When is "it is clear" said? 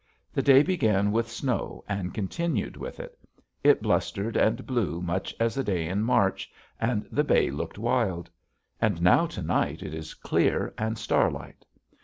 9.83-10.73